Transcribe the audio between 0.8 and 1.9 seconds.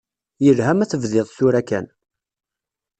tebdiḍ tura kan.